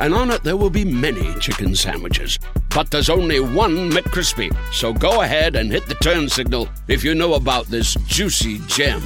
[0.00, 2.38] and on it there will be many chicken sandwiches.
[2.74, 4.54] But there's only one McCrispy.
[4.72, 9.02] So go ahead and hit the turn signal if you know about this juicy gem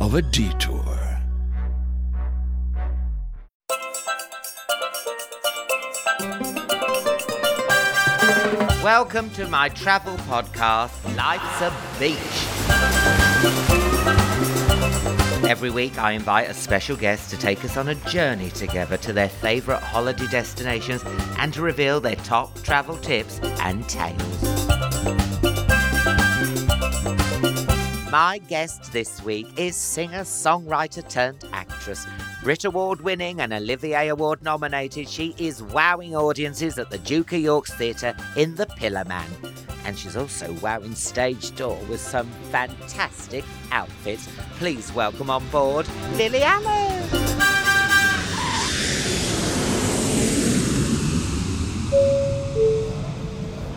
[0.00, 0.84] of a detour.
[8.82, 13.87] Welcome to my travel podcast, Life's a Beach.
[15.48, 19.14] Every week, I invite a special guest to take us on a journey together to
[19.14, 21.02] their favourite holiday destinations
[21.38, 24.42] and to reveal their top travel tips and tales.
[28.12, 32.06] My guest this week is singer, songwriter turned actress.
[32.42, 37.40] Brit Award winning and Olivier Award nominated, she is wowing audiences at the Duke of
[37.40, 39.67] York's Theatre in The Pillowman.
[39.88, 44.28] And she's also wowing stage door with some fantastic outfits.
[44.58, 47.08] Please welcome on board Lily Allen.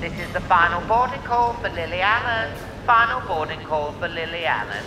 [0.02, 2.58] This is the final boarding call for Lily Allen.
[2.86, 4.84] Final boarding call for Lily Allen.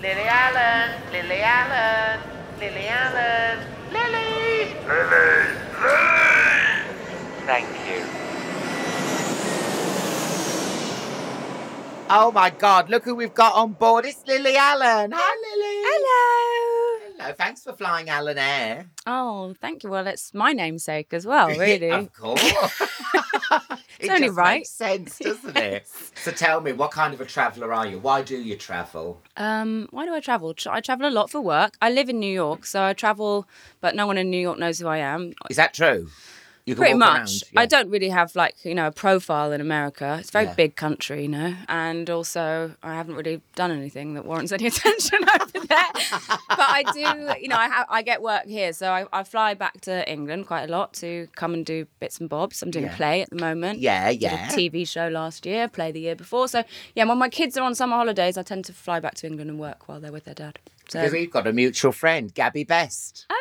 [0.00, 2.20] Lily Allen, Lily Allen,
[2.60, 4.76] Lily Allen, Lily!
[4.86, 5.58] Lily!
[5.82, 6.18] Lily!
[7.46, 8.37] Thank you.
[12.10, 14.06] Oh my god, look who we've got on board.
[14.06, 15.12] It's Lily Allen.
[15.14, 15.82] Hi, Lily.
[15.84, 17.14] Hello.
[17.18, 18.86] Hello, thanks for flying Allen Air.
[19.06, 19.90] Oh, thank you.
[19.90, 21.90] Well, it's my namesake as well, really.
[21.90, 22.42] of course.
[24.00, 24.60] it only right.
[24.60, 25.86] makes sense, doesn't it?
[26.14, 27.98] So tell me, what kind of a traveller are you?
[27.98, 29.20] Why do you travel?
[29.36, 30.54] Um, why do I travel?
[30.66, 31.76] I travel a lot for work.
[31.82, 33.46] I live in New York, so I travel,
[33.82, 35.34] but no one in New York knows who I am.
[35.50, 36.08] Is that true?
[36.76, 37.10] Pretty much.
[37.18, 37.60] around, yeah.
[37.60, 40.16] I don't really have like you know a profile in America.
[40.20, 40.54] It's a very Yeah.
[40.54, 45.20] big country, you know, and also I haven't really done anything that warrants any attention
[45.40, 45.86] over there.
[46.48, 49.54] but I do, you know, I have I get work here, so I, I fly
[49.54, 52.62] back to England quite a lot to come and do bits and bobs.
[52.62, 52.94] I'm doing Yeah.
[52.94, 53.78] a play at the moment.
[53.80, 54.48] Yeah, Did a yeah.
[54.48, 56.48] TV show last year, play the year before.
[56.48, 56.64] So
[56.94, 59.50] yeah, when my kids are on summer holidays, I tend to fly back to England
[59.50, 60.58] and work while they're with their dad.
[60.88, 60.98] So.
[60.98, 63.26] Because we've got a mutual friend, Gabby Best.
[63.28, 63.36] Oh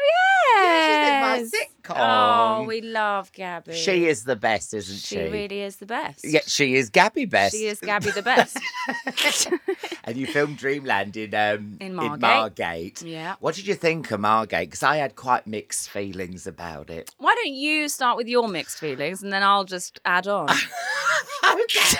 [0.55, 2.59] Yeah, she's in my sitcom.
[2.59, 3.73] Oh, we love Gabby.
[3.73, 5.15] She is the best, isn't she?
[5.15, 6.25] She really is the best.
[6.25, 7.55] Yeah, she is Gabby Best.
[7.55, 8.59] She is Gabby the best.
[10.03, 12.21] and you filmed Dreamland in um In Margate.
[12.21, 13.01] Margate.
[13.03, 13.35] Yeah.
[13.39, 14.69] What did you think of Margate?
[14.69, 17.13] Because I had quite mixed feelings about it.
[17.17, 20.49] Why don't you start with your mixed feelings and then I'll just add on?
[21.45, 21.97] okay.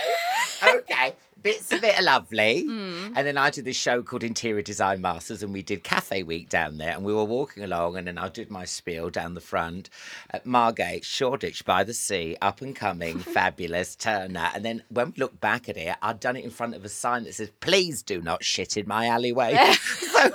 [0.64, 1.16] okay.
[1.42, 2.64] Bits of it are lovely.
[2.64, 3.14] Hmm.
[3.16, 6.50] And then I did this show called Interior Design Masters, and we did Cafe Week
[6.50, 6.92] down there.
[6.92, 9.90] And we were walking along, and then I did my spiel down the front
[10.32, 14.50] at Margate, Shoreditch by the sea, up and coming, fabulous, Turner.
[14.54, 16.90] And then when we look back at it, I'd done it in front of a
[16.90, 19.74] sign that says, Please do not shit in my alleyway.
[19.82, 20.30] so,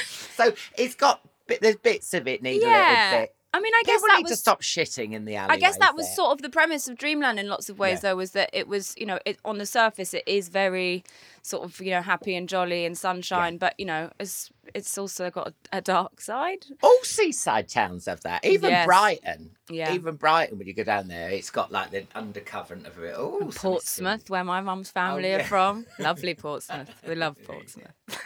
[0.34, 3.34] so it's got, bit- there's bits of it need a little bit.
[3.54, 4.40] I mean, I guess People that need to was.
[4.40, 5.54] stop shitting in the alley.
[5.54, 8.10] I guess that was sort of the premise of Dreamland in lots of ways, Yeah.
[8.10, 11.02] though, was that it was, you know, it, on the surface, it is very
[11.48, 15.30] sort of, you know, happy and jolly and sunshine, but, you know, it's, it's also
[15.30, 16.66] got a, a dark side.
[16.82, 18.44] All seaside towns have that.
[18.44, 18.86] Even Yes.
[18.86, 19.50] Brighton.
[19.70, 19.92] Yeah.
[19.94, 23.14] Even Brighton, when you go down there, it's got like the undercurrent of it.
[23.16, 25.40] Oh, Portsmouth, where my mum's family oh, yeah.
[25.42, 25.86] are from.
[25.98, 26.88] Lovely Portsmouth.
[27.06, 27.92] We love Portsmouth.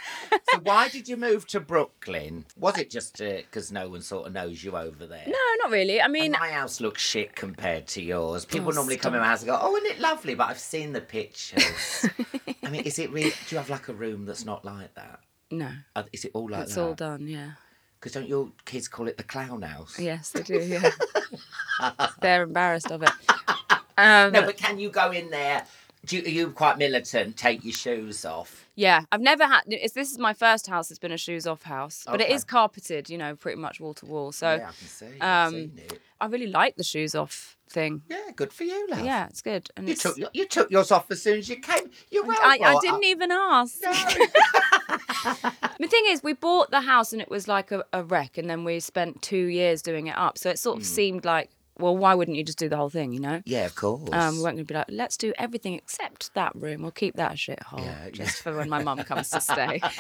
[0.51, 2.47] So why did you move to Brooklyn?
[2.57, 5.25] Was it just uh, because no one sort of knows you over there?
[5.27, 6.01] No, not really.
[6.01, 8.47] I And mean, my house looks shit compared to yours.
[8.47, 10.59] People Oh, normally come in my house and go, "Oh, isn't it lovely?" But I've
[10.59, 12.07] seen the pictures.
[12.73, 13.29] I mean, is it really?
[13.31, 15.21] Do you have like a room that's not like that?
[15.51, 15.69] no.
[15.95, 16.81] Uh, Is it all like It's that?
[16.83, 17.51] all done, yeah.
[18.01, 19.99] Because don't your kids call it the clown house?
[19.99, 20.91] Yes, they do, yeah.
[22.23, 23.11] They're embarrassed of it.
[23.99, 25.67] Um, No, but can you go in there
[26.05, 27.37] Do you, are you quite militant?
[27.37, 28.67] Take your shoes off.
[28.75, 29.63] Yeah, I've never had.
[29.69, 32.35] It's, this is my first house that's been a shoes off house, but it Okay.
[32.35, 34.33] is carpeted, you know, pretty much wall to wall.
[34.33, 35.07] So yeah, I can see.
[35.21, 36.01] I've um, seen it.
[36.21, 38.03] I really like the shoes off thing.
[38.09, 39.05] Yeah, good for you, love.
[39.05, 39.69] Yeah, it's good.
[39.77, 41.91] And You it's, took your- you took yours off as soon as you came.
[42.11, 42.39] You're well.
[42.43, 43.81] I, I didn't even ask.
[45.79, 48.49] the thing is, we bought the house and it was like a, a wreck, and
[48.51, 50.39] then we spent two years doing it up.
[50.39, 50.57] So it Hmm.
[50.57, 51.51] sort of seemed like,
[51.83, 53.43] well, why wouldn't you just do the whole thing, you know?
[53.45, 54.09] Yeah, of course.
[54.13, 56.83] Um, we weren't going to be like, let's do everything except that room.
[56.83, 59.81] We'll keep that shithole Yeah, just for when my mum comes to stay.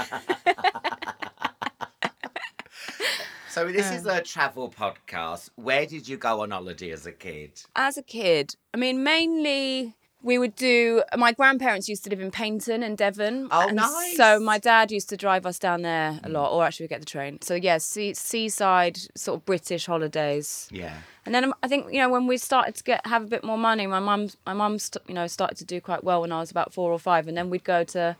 [3.50, 5.50] so this is a travel podcast.
[5.56, 7.60] Where did you go on holiday as a kid?
[7.74, 11.02] As a kid, I mean, mainly we would do.
[11.16, 13.48] My grandparents used to live in Paignton in Devon.
[13.50, 14.16] Oh, and nice.
[14.16, 17.00] So my dad used to drive us down there a lot, or actually we get
[17.00, 17.40] the train.
[17.42, 20.68] So yeah, sea, seaside sort of British holidays.
[20.70, 20.96] Yeah.
[21.26, 23.44] And then um, I think you know when we started to get have a bit
[23.44, 26.32] more money, my mum my mum st- you know started to do quite well when
[26.32, 28.16] I was about four or five, and then we'd go to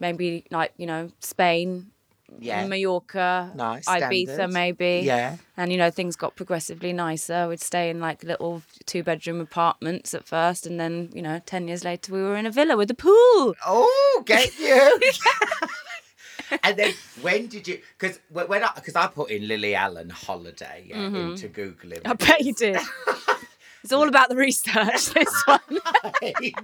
[0.00, 1.90] maybe like you know Spain,
[2.40, 2.66] Yeah.
[2.66, 4.52] Mallorca, Nice, Ibiza standard.
[4.52, 5.02] maybe.
[5.04, 5.36] Yeah.
[5.56, 7.48] And you know things got progressively nicer.
[7.48, 11.68] We'd stay in like little two bedroom apartments at first, and then you know ten
[11.68, 13.54] years later we were in a villa with a pool.
[13.66, 15.00] Oh, get you.
[16.62, 16.92] and then
[17.22, 17.80] when did you?
[17.98, 22.10] Because when I because I put in Lily Allen holiday yeah, into Google Mm-hmm.
[22.10, 22.78] I bet you did.
[23.84, 25.10] it's all about the research.
[25.14, 25.60] This one.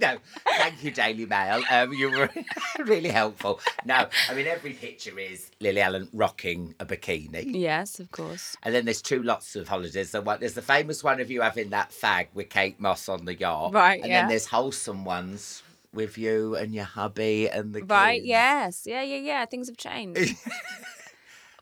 [0.01, 0.17] no,
[0.57, 1.63] thank you, Daily Mail.
[1.71, 2.29] Um, you were
[2.85, 3.61] really helpful.
[3.85, 7.43] No, I mean every picture is Lily Allen rocking a bikini.
[7.55, 8.57] yes, of course.
[8.63, 10.11] And then there's two lots of holidays.
[10.11, 13.73] There's the famous one of you having that fag with Kate Moss on the yacht.
[13.73, 14.21] Right, And yeah.
[14.21, 15.63] then there's wholesome ones
[15.93, 17.89] with you and your hubby and the kids.
[17.89, 18.27] Right, kids.
[18.27, 18.83] yes.
[18.85, 19.45] Yeah, yeah, yeah.
[19.45, 20.35] Things have changed.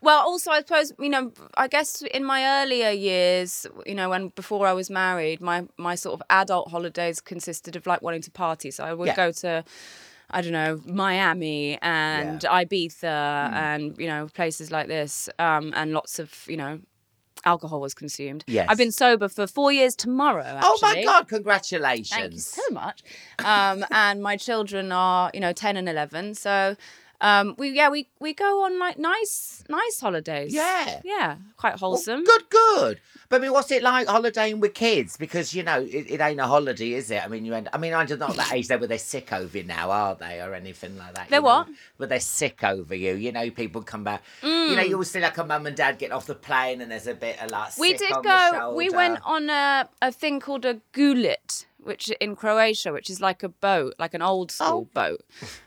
[0.00, 4.28] well, also, I suppose, you know, I guess in my earlier years, you know, when
[4.28, 8.30] before I was married, my, my sort of adult holidays consisted of like wanting to
[8.30, 8.70] party.
[8.70, 9.16] So I would Yeah.
[9.16, 9.64] go to,
[10.30, 13.52] I don't know, Miami and Ibiza Mm.
[13.54, 15.28] and, you know, places like this.
[15.38, 16.80] Um, and lots of, you know,
[17.44, 18.44] alcohol was consumed.
[18.46, 18.66] Yes.
[18.68, 20.62] I've been sober for four years tomorrow, actually.
[20.64, 22.10] Oh my God, congratulations.
[22.10, 23.02] Thank you so much.
[23.44, 26.34] Um, and my children are, you know, ten and eleven.
[26.34, 26.76] So
[27.20, 30.54] um, we yeah we we go on like nice nice holidays.
[30.54, 31.00] Yeah.
[31.04, 32.24] yeah, quite Well, wholesome.
[32.24, 33.00] good, good.
[33.28, 35.16] But I mean, what's it like holidaying with kids?
[35.16, 37.24] Because you know, it, it ain't a holiday, is it?
[37.24, 37.68] I mean, you end.
[37.72, 40.14] I mean, I'm just not that age there where they're sick over you now, are
[40.14, 41.28] they, or anything like that?
[41.28, 41.46] They're know?
[41.46, 41.68] what?
[41.98, 43.14] But they're sick over you.
[43.14, 44.22] You know, people come back.
[44.42, 46.90] You know, you always see like a mum and dad get off the plane, and
[46.90, 47.70] there's a bit of like.
[47.70, 47.78] Mm.
[47.78, 48.74] we did go.
[48.74, 53.42] We went on a a thing called a gulet, which in Croatia, which is like
[53.42, 54.88] a boat, like an old school Oh.
[54.94, 55.20] boat.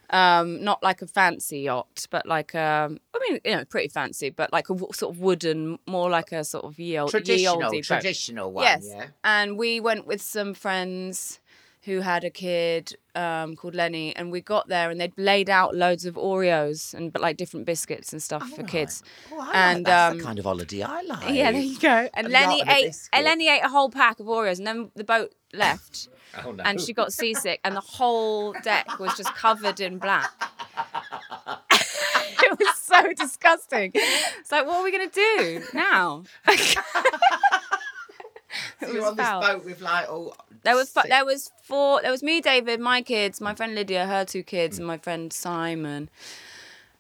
[0.10, 4.30] Um, not like a fancy yacht, but like um, I mean, you know, pretty fancy,
[4.30, 7.20] but like a w- sort of wooden, more like a sort of ye old, ye
[7.20, 8.64] traditional, olde traditional one.
[8.64, 8.86] yes.
[8.88, 9.08] Yeah.
[9.24, 11.40] And we went with some friends
[11.84, 15.76] who had a kid um, called Lenny, and we got there and they'd laid out
[15.76, 19.04] loads of Oreos and but like different biscuits and stuff for kids.
[19.32, 21.30] Oh, I like- and that's um, the kind of holiday I like.
[21.34, 22.10] yeah, there you go.
[22.14, 24.58] And A Lenny lot of a ate and Lenny ate a whole pack of Oreos,
[24.58, 26.10] and then the boat left.
[26.44, 26.64] Oh, no.
[26.64, 30.32] And she got seasick, and the whole deck was just covered in black.
[31.72, 33.92] it was so disgusting.
[33.94, 36.24] It's like, what are we gonna do now?
[38.80, 40.36] so you're was on this boat with like all.
[40.64, 42.02] There was sick- there was four.
[42.02, 45.04] There was me, David, my kids, my friend Lydia, her two kids, and my mm.
[45.04, 46.10] friend Simon.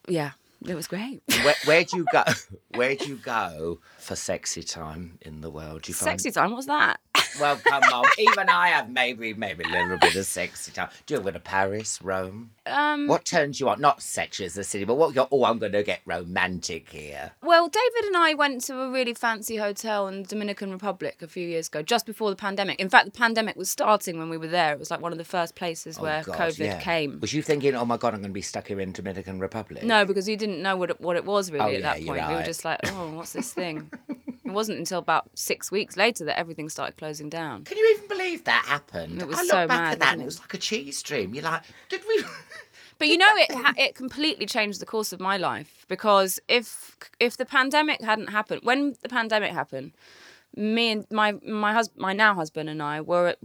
[0.07, 0.31] Yeah,
[0.65, 1.21] it was great.
[1.43, 2.23] Where, where'd you go?
[2.75, 5.87] Where'd you go for sexy time in the world?
[5.87, 6.51] You find- Sexy time.
[6.51, 6.99] What's that?
[7.39, 8.05] Well, come on.
[8.19, 10.89] Even I have maybe maybe a little bit of sexy time.
[11.07, 12.51] Do you go to Paris, Rome?
[12.67, 13.81] Um, What turns you on?
[13.81, 15.27] Not sexy as a city, but what you're.
[15.31, 17.31] Oh, I'm going to get romantic here.
[17.41, 21.27] Well, David and I went to a really fancy hotel in the Dominican Republic a
[21.27, 22.79] few years ago, just before the pandemic.
[22.79, 24.71] In fact, the pandemic was starting when we were there.
[24.73, 26.79] It was like one of the first places where Oh, God, COVID yeah.
[26.81, 27.19] came.
[27.19, 29.83] Was you thinking, oh my God, I'm going to be stuck here in Dominican Republic?
[29.83, 31.93] No, because you didn't know what it, what it was really Oh, at yeah, that
[31.95, 32.05] point.
[32.05, 32.45] We were right.
[32.45, 33.89] just like, oh, what's this thing?
[34.53, 37.63] it wasn't until about six weeks later that everything started closing down.
[37.63, 39.19] Can you even believe that happened?
[39.19, 40.97] It was I look so back mad, at that and it was like a cheese
[40.99, 41.33] stream.
[41.33, 42.23] You're like, did we?
[42.99, 47.35] But you know, it it completely changed the course of my life because if if
[47.35, 49.91] the pandemic hadn't happened, when the pandemic happened,
[50.55, 53.39] me and my my husband, my now husband and I were at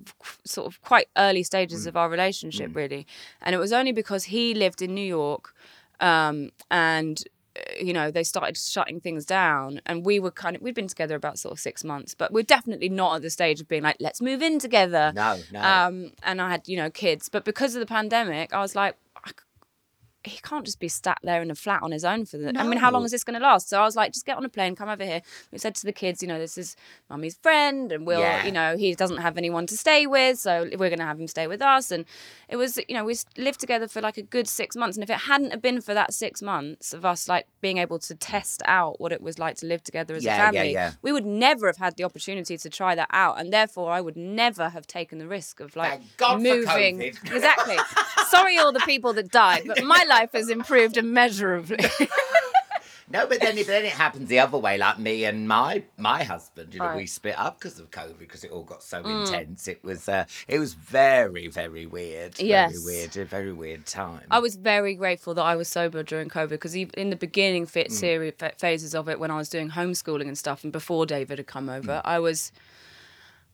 [0.45, 3.07] sort of quite early stages of our relationship, really,
[3.41, 5.55] and it was only because he lived in New York,
[5.99, 7.25] um, and
[7.81, 11.17] you know they started shutting things down, and we were kind of we'd been together
[11.17, 13.97] about sort of six months, but we're definitely not at the stage of being like
[14.00, 15.12] let's move in together.
[15.15, 15.61] No, no.
[15.61, 18.97] Um, and I had you know kids, but because of the pandemic, I was like,
[20.28, 22.52] he can't just be sat there in a flat on his own for the.
[22.58, 23.68] I mean, how long is this going to last?
[23.68, 25.23] So I was like, just get on a plane, come over here.
[25.52, 26.76] We said to the kids, you know, this is
[27.11, 28.44] mummy's friend, and we'll, Yeah.
[28.44, 31.26] you know, he doesn't have anyone to stay with, so we're going to have him
[31.28, 31.90] stay with us.
[31.90, 32.04] And
[32.49, 34.97] it was, you know, we lived together for like a good six months.
[34.97, 37.99] And if it hadn't have been for that six months of us like being able
[38.00, 40.92] to test out what it was like to live together as Yeah, a family, yeah.
[41.02, 43.40] we would never have had the opportunity to try that out.
[43.40, 47.00] And therefore, I would never have taken the risk of like Thank God for moving.
[47.02, 47.76] Exactly.
[48.30, 51.78] Sorry, all the people that died, but my life has improved immeasurably.
[53.11, 54.76] No, but then, then it happens the other way.
[54.76, 57.04] Like me and my my husband, you know, we Right.
[57.06, 57.08] Mm.
[57.08, 59.66] split up because of COVID because it all got so intense.
[59.66, 62.38] It was uh, it was very very weird.
[62.38, 62.73] Yes.
[62.73, 64.25] very weird, a very weird time.
[64.30, 67.70] I was very grateful that I was sober during COVID because in the beginning Mm.
[67.70, 71.38] fit series phases of it, when I was doing homeschooling and stuff, and before David
[71.38, 72.02] had come over, Mm.
[72.04, 72.52] I was.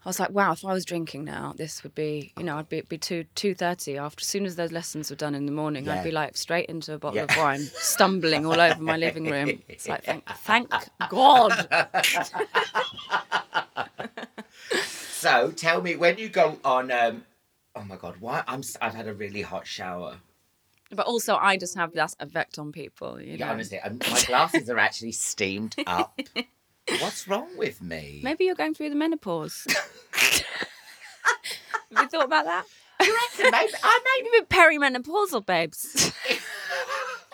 [0.04, 2.68] I was like, wow, if I was drinking now, this would be, you know, I'd
[2.68, 5.52] be, be two two thirty after as soon as those lessons were done in the
[5.52, 5.94] morning, Yeah.
[5.94, 7.24] I'd be like straight into a bottle Yeah.
[7.24, 9.62] of wine, stumbling all over my living room.
[9.68, 10.70] It's like, thank, thank
[11.08, 11.68] God.
[15.10, 16.90] So tell me when you go on.
[16.92, 17.24] Um,
[17.74, 20.18] oh my god, why I'm I've had a really hot shower.
[20.90, 23.18] But also, I just have that effect on people.
[23.20, 23.52] You Yeah, know?
[23.52, 26.18] honestly, um, my glasses are actually steamed up.
[26.86, 28.20] What's wrong with me?
[28.22, 29.66] Maybe you're going through the menopause.
[30.12, 30.44] have
[31.92, 32.64] you thought about that?
[33.00, 36.12] Maybe, I may Maybe perimenopausal, babes.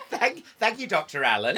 [0.09, 1.23] Thank, thank you, Dr.
[1.23, 1.57] Allen.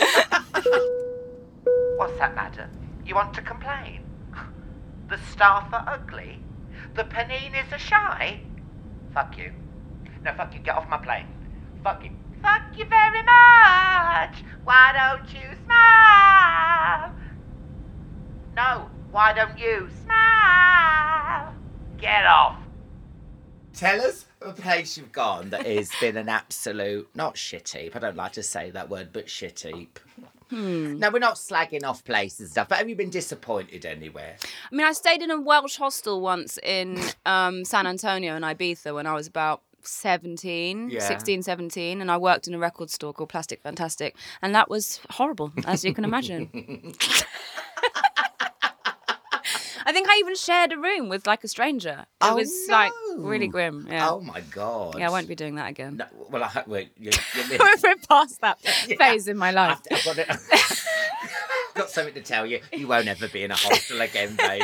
[1.97, 2.69] What's that, madam?
[3.05, 4.03] You want to complain?
[5.09, 6.39] The staff are ugly?
[6.95, 8.41] The paninis are shy?
[9.13, 9.53] Fuck you.
[10.23, 10.59] No, fuck you.
[10.59, 11.27] Get off my plane.
[11.83, 12.11] Fuck you.
[12.41, 14.43] Fuck you very much.
[14.63, 17.13] Why don't you smile?
[18.55, 21.53] No, why don't you smile?
[21.97, 22.57] Get off.
[23.73, 27.95] Tell us a place you've gone that has been an absolute, not shit heap.
[27.95, 29.99] I don't like to say that word, but shit heap.
[30.51, 34.35] No, we're not slagging off places and stuff, but have you been disappointed anywhere?
[34.71, 38.93] I mean, I stayed in a Welsh hostel once in um, San Antonio and Ibiza
[38.93, 40.99] when I was about 17, Yeah.
[40.99, 44.99] 16, 17, and I worked in a record store called Plastic Fantastic, and that was
[45.09, 46.93] horrible, as you can imagine.
[49.85, 52.01] I think I even shared a room with like a stranger.
[52.01, 53.87] It Oh, was like really grim.
[53.89, 54.09] Yeah.
[54.11, 54.97] Oh my god.
[54.97, 55.97] Yeah, I won't be doing that again.
[55.97, 58.61] No, well, I well, you, you We're past that
[58.97, 59.79] phase in my life.
[59.91, 60.39] I've, I've
[61.73, 62.59] got, it, got something to tell you.
[62.71, 64.63] You won't ever be in a hostel again, babe.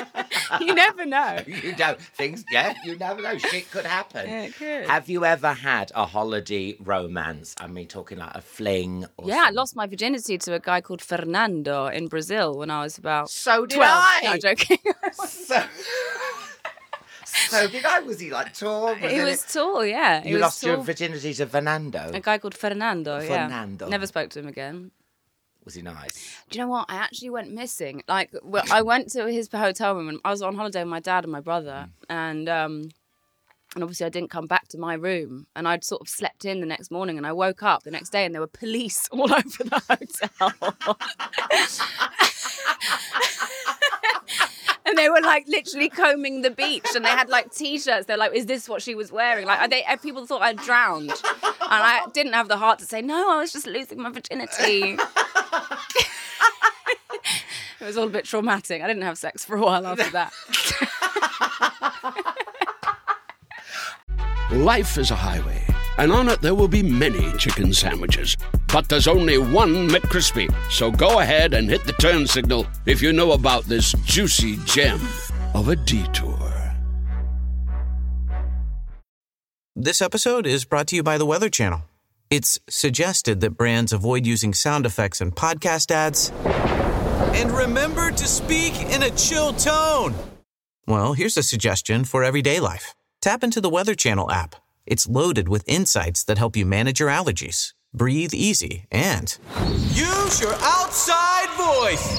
[0.60, 1.38] you never know.
[1.46, 2.00] you don't.
[2.00, 3.38] Things, yeah, you never know.
[3.38, 4.28] Shit could happen.
[4.28, 4.86] Yeah, it could.
[4.86, 7.54] Have you ever had a holiday romance?
[7.60, 9.06] I mean, talking like a fling.
[9.16, 12.82] Or Yeah, I lost my virginity to a guy called Fernando in Brazil when I
[12.82, 13.90] was about So did 12.
[13.92, 14.20] I.
[14.24, 14.78] No, I'm joking.
[15.14, 15.62] So,
[17.24, 18.00] so did I?
[18.00, 18.86] Was he like tall?
[18.88, 20.22] Was he it- was tall, yeah.
[20.24, 20.84] You lost your tall.
[20.84, 22.10] virginity to Fernando.
[22.12, 23.46] A guy called Fernando, yeah.
[23.46, 23.88] Fernando.
[23.88, 24.90] Never spoke to him again.
[25.64, 26.38] Was he nice?
[26.50, 26.86] Do you know what?
[26.88, 28.02] I actually went missing.
[28.08, 31.00] Like, well, I went to his hotel room and I was on holiday with my
[31.00, 32.88] dad and my brother, and um,
[33.74, 36.60] and obviously I didn't come back to my room, and I'd sort of slept in
[36.60, 39.32] the next morning, and I woke up the next day, and there were police all
[39.32, 40.76] over the hotel.
[44.84, 48.04] And they were like literally combing the beach, and they had like t-shirts.
[48.06, 51.22] They're like, "Is this what she was wearing?" Like, they people thought I'd drowned, and
[51.70, 53.30] I didn't have the heart to say no.
[53.30, 54.98] I was just losing my virginity.
[57.80, 58.82] It was all a bit traumatic.
[58.82, 60.32] I didn't have sex for a while after that.
[64.50, 65.64] Life is a highway,
[65.98, 68.36] and on it there will be many chicken sandwiches.
[68.72, 70.52] But there's only one McCrispy.
[70.70, 75.00] So go ahead and hit the turn signal if you know about this juicy gem
[75.54, 76.38] of a detour.
[79.74, 81.82] This episode is brought to you by the Weather Channel.
[82.32, 86.30] It's suggested that brands avoid using sound effects in podcast ads.
[87.36, 90.14] And remember to speak in a chill tone.
[90.86, 94.54] Well, here's a suggestion for everyday life tap into the Weather Channel app.
[94.86, 99.36] It's loaded with insights that help you manage your allergies, breathe easy, and
[99.92, 102.18] use your outside voice.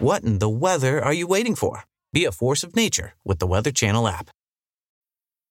[0.00, 1.84] What in the weather are you waiting for?
[2.10, 4.30] Be a force of nature with the Weather Channel app.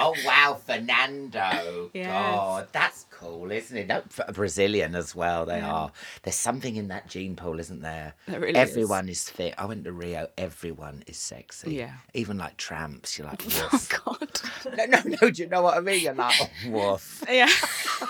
[0.00, 1.90] Oh wow, Fernando!
[1.92, 2.06] Yes.
[2.06, 3.88] God, that's cool, isn't it?
[3.88, 5.44] No, for- Brazilian as well.
[5.44, 5.72] They Yeah.
[5.72, 5.92] are.
[6.22, 8.14] There's something in that gene pool, isn't there?
[8.26, 8.70] There really is.
[8.70, 9.28] Everyone is.
[9.28, 9.54] fit.
[9.58, 10.28] I went to Rio.
[10.38, 11.74] Everyone is sexy.
[11.74, 11.94] Yeah.
[12.14, 13.18] Even like tramps.
[13.18, 14.02] You're like, Oh woof.
[14.04, 14.40] God.
[14.76, 15.30] no, no, no.
[15.30, 16.00] Do you know what I mean?
[16.02, 17.24] You're like, oh, woof.
[17.28, 17.48] Yeah.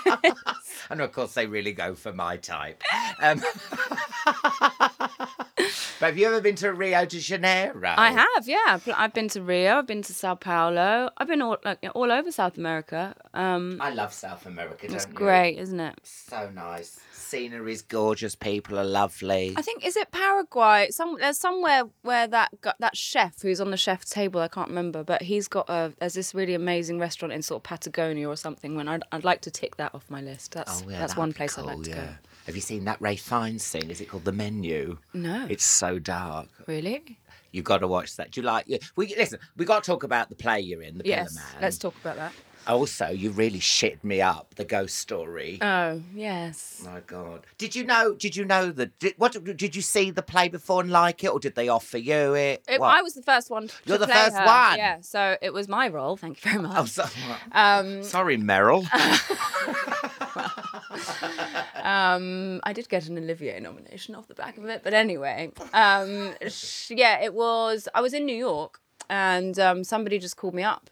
[0.91, 2.81] And of course, they really go for my type.
[3.21, 3.43] Um,
[5.99, 7.93] but have you ever been to Rio de Janeiro?
[7.97, 8.79] I have, yeah.
[8.95, 9.77] I've been to Rio.
[9.77, 11.09] I've been to Sao Paulo.
[11.17, 13.15] I've been all like all over South America.
[13.33, 14.87] Um, I love South America.
[14.91, 15.13] it's you?
[15.13, 15.99] great, isn't it?
[16.03, 16.99] So nice.
[17.13, 18.33] Scenery is gorgeous.
[18.33, 19.53] People are lovely.
[19.55, 20.87] I think is it Paraguay?
[20.89, 24.41] Some there's somewhere where that that chef who's on the chef table.
[24.41, 27.63] I can't remember, but he's got a there's this really amazing restaurant in sort of
[27.63, 28.75] Patagonia or something.
[28.75, 30.53] When I'd, I'd like to tick that off my list.
[30.53, 32.07] That's Oh, yeah, that's one place I'd like cool, to go.
[32.49, 33.91] Have you seen that Ralph Fiennes thing?
[33.91, 34.97] Is it called The Menu?
[35.13, 35.45] No.
[35.51, 36.47] It's so dark.
[36.65, 37.19] Really?
[37.51, 38.31] You've got to watch that.
[38.31, 38.65] Do you like?
[38.95, 39.37] We listen.
[39.55, 41.33] We got to talk about the play you're in, the Yes.
[41.35, 41.61] Pillar Man.
[41.61, 42.33] Let's talk about that.
[42.67, 44.53] Also, you really shit me up.
[44.55, 45.59] The ghost story.
[45.61, 46.81] Oh yes.
[46.85, 47.45] My God!
[47.57, 48.13] Did you know?
[48.15, 48.97] Did you know that?
[48.99, 51.97] Did, what did you see the play before and like it, or did they offer
[51.97, 52.63] you it?
[52.67, 53.67] It, I was the first one.
[53.69, 54.45] To You're the first her.
[54.45, 54.77] one?
[54.77, 56.17] Yeah, so it was my role.
[56.17, 56.75] Thank you very much.
[56.77, 57.05] Oh, so,
[57.53, 58.85] Um, sorry, Meryl.
[61.81, 66.35] Um, I did get an Olivier nomination off the back of it, but anyway, um,
[66.89, 67.87] yeah, it was.
[67.95, 70.89] I was in New York, and um, somebody just called me up,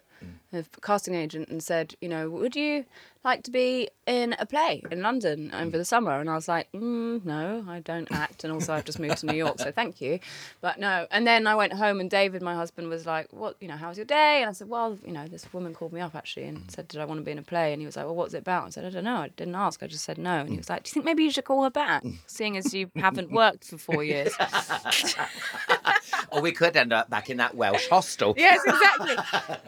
[0.54, 2.86] a casting agent, and said, you know, would you
[3.24, 6.20] like to be in a play in London over the summer?
[6.20, 9.26] And I was like, mm, no, I don't act, and also I've just moved to
[9.26, 10.20] New York, so thank you,
[10.62, 11.08] but no.
[11.12, 13.90] And then I went home, and David, my husband, was like, what, you know, how
[13.90, 14.42] was your day?
[14.42, 17.02] And I said, well, you know, this woman called me up actually and said, did
[17.02, 17.74] I want to be in a play?
[17.74, 18.68] And he was like, well, what's it about?
[18.68, 19.18] I said, I don't know.
[19.18, 19.84] I didn't ask.
[19.84, 20.40] I just said no.
[20.40, 22.74] And he was like, do you think maybe you should call her back, seeing as
[22.74, 24.34] you haven't worked for four years?
[26.32, 28.34] or we could end up back in that Welsh hostel.
[28.38, 29.16] yes, exactly.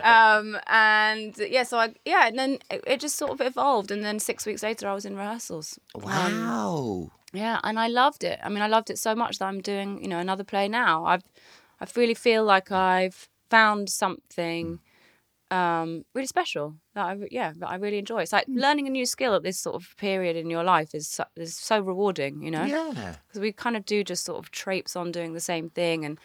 [0.03, 4.03] Um, and yeah, so I yeah, and then it, it just sort of evolved, and
[4.03, 5.79] then six weeks later, I was in rehearsals.
[5.96, 7.12] Um, Wow.
[7.34, 8.39] yeah, and I loved it.
[8.43, 11.05] I mean, I loved it so much that I'm doing you know another play now.
[11.05, 11.24] I've
[11.81, 14.79] I really feel like I've found something
[15.51, 18.22] um, really special that I yeah that I really enjoy.
[18.22, 21.08] It's like learning a new skill at this sort of period in your life is
[21.08, 23.15] so, is so rewarding, you know Yeah.
[23.27, 26.19] because we kind of do just sort of traipse on doing the same thing and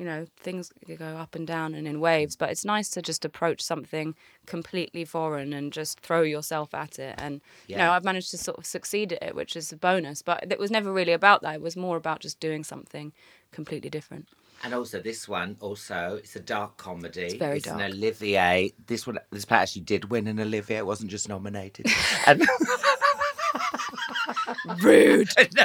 [0.00, 3.22] you know things go up and down and in waves but it's nice to just
[3.22, 4.14] approach something
[4.46, 8.56] completely foreign and just throw yourself at it and you know i've managed to sort
[8.56, 11.56] of succeed at it which is a bonus but it was never really about that
[11.56, 13.12] it was more about just doing something
[13.52, 14.26] completely different
[14.62, 17.22] And also this one, also it's a dark comedy.
[17.22, 17.92] It's very an dark.
[17.92, 18.72] Olivier.
[18.86, 20.78] This one, this play actually did win an Olivier.
[20.78, 21.86] It wasn't just nominated.
[22.26, 22.42] and
[24.80, 25.28] rude.
[25.56, 25.64] no,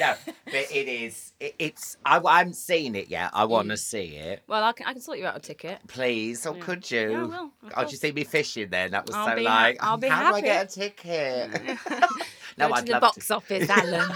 [0.00, 1.32] no, but it is.
[1.40, 1.96] It, it's.
[2.04, 3.30] I, I haven't seen it yet.
[3.32, 3.78] I want to mm.
[3.78, 4.42] see it.
[4.46, 7.10] well i can, I can sort you out a ticket Please, oh, or could you?
[7.10, 8.00] Yeah, I will, of Oh, did you course.
[8.00, 8.90] see me fishing then?
[8.92, 11.50] That was I'll so be ha- like, I'll be how do I get a ticket?
[12.58, 14.10] no, go to the box office alan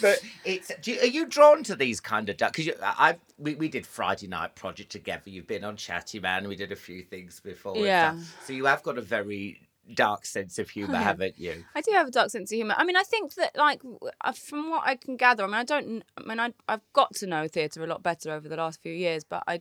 [0.00, 3.68] but it's do you, are you drawn to these kind of because I we, we
[3.68, 5.30] did Friday night project together.
[5.30, 6.46] You've been on Chatty Man.
[6.48, 7.76] We did a few things before.
[7.76, 8.12] and Yeah.
[8.12, 8.46] stuff.
[8.46, 9.60] So you have got a very
[9.94, 11.64] dark sense of humour, haven't you?
[11.74, 12.74] I do have a dark sense of humor.
[12.76, 13.82] I mean, I think that, like,
[14.20, 17.14] uh, from what I can gather, I mean, I don't, I mean, I, I've got
[17.16, 19.60] to know theatre a lot better over the last few years, but I,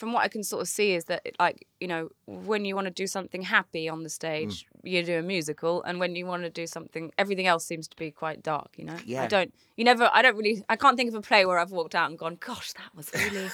[0.00, 2.86] from what I can sort of see, is that, like, you know, when you want
[2.86, 4.90] to do something happy on the stage, mm.
[4.90, 7.96] you do a musical, and when you want to do something, everything else seems to
[7.96, 8.96] be quite dark, you know?
[9.04, 9.24] Yeah.
[9.24, 11.70] I don't, you never, I don't really, I can't think of a play where I've
[11.70, 13.50] walked out and gone, gosh, that was really,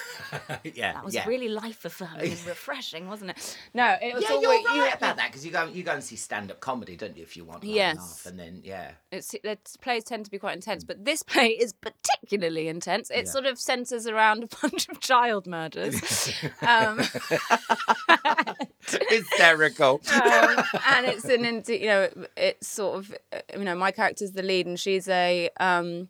[0.73, 1.27] yeah, that was yeah.
[1.27, 3.57] really life affirming and refreshing, wasn't it?
[3.73, 6.03] No, it was Yeah, you're right you- about that because you go you go and
[6.03, 7.23] see stand up comedy, don't you?
[7.23, 7.97] If you want, Yes.
[7.97, 10.87] laugh, and then yeah, it's the plays tend to be quite intense, mm.
[10.87, 13.11] but this play is particularly intense.
[13.11, 15.95] It sort of centres around a bunch of child murders,
[16.61, 16.99] um,
[19.09, 20.01] hysterical.
[20.13, 24.43] um, and it's an you know it's sort of uh, you know my character's the
[24.43, 26.09] lead, and she's a um,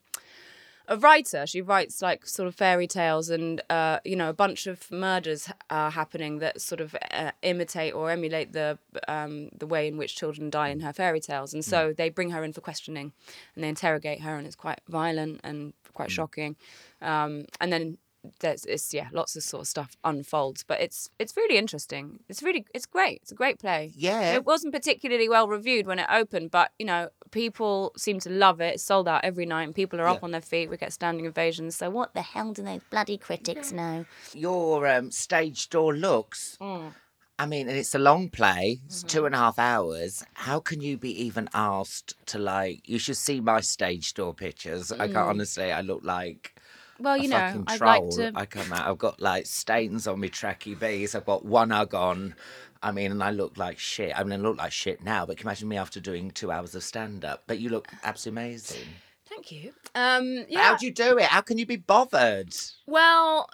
[0.88, 1.46] a writer.
[1.46, 5.50] She writes like sort of fairy tales, and uh, you know a bunch of murders
[5.70, 10.16] are happening that sort of uh, imitate or emulate the um, the way in which
[10.16, 11.54] children die in her fairy tales.
[11.54, 13.12] And so they bring her in for questioning,
[13.56, 16.56] and they interrogate her, and it's quite violent and quite shocking.
[17.02, 17.98] Um, and then
[18.40, 22.42] there's it's yeah lots of sort of stuff unfolds but it's it's really interesting it's
[22.44, 24.34] really it's great it's a great play Yeah.
[24.36, 28.62] it wasn't particularly well reviewed when it opened but you know people seem to love
[28.62, 30.26] it it's sold out every night and people are up Yeah.
[30.26, 33.72] on their feet we get standing ovations so what the hell do those bloody critics
[33.72, 36.58] know Your um, stage door looks.
[36.62, 36.94] Mm.
[37.40, 38.80] I mean, and it's a long play.
[38.88, 39.08] It's Mm-hmm.
[39.10, 40.24] two and a half hours.
[40.34, 42.90] How can you be even asked to like?
[42.90, 44.92] You should see my stage door pictures.
[44.92, 45.14] I Mm.
[45.14, 45.72] can't honestly.
[45.72, 46.57] I look like
[47.00, 48.32] Well, you know, I'd like to.
[48.36, 48.88] I come out.
[48.88, 51.16] I've got like stains on my tracky bees.
[51.16, 52.36] I've got one ug on.
[52.82, 54.18] I mean, and I look like shit.
[54.18, 55.26] I mean, I look like shit now.
[55.26, 57.44] But can you imagine me after doing two hours of stand up?
[57.48, 58.88] But you look absolutely amazing.
[59.28, 59.74] Thank you.
[59.94, 60.62] Um, yeah.
[60.62, 61.26] How do you do it?
[61.26, 62.54] How can you be bothered?
[62.86, 63.50] Well,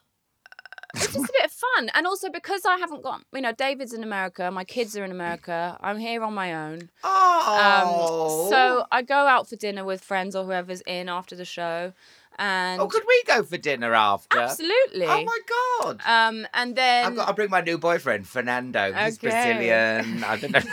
[0.96, 3.94] it's just a bit of fun, and also because I haven't got, you know, David's
[3.94, 5.76] in America, my kids are in America.
[5.82, 6.90] I'm here on my own.
[7.04, 11.46] Oh, Um, so I go out for dinner with friends or whoever's in after the
[11.46, 11.94] show,
[12.40, 14.40] and oh, could we go for dinner after?
[14.40, 15.06] absolutely.
[15.08, 15.40] Oh my
[15.82, 16.02] god.
[16.06, 18.92] Um, and then I've got to bring my new boyfriend, Fernando.
[18.94, 19.30] He's Okay.
[19.30, 20.24] Brazilian.
[20.24, 20.60] I don't know.